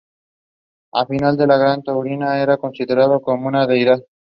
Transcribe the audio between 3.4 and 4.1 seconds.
una deidad.